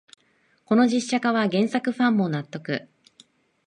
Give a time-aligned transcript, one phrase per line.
[0.65, 2.89] この実写化は原作ファンも納得